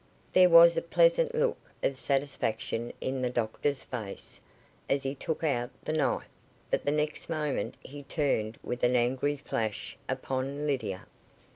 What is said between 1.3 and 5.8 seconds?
look of satisfaction in the doctor's face, as he took out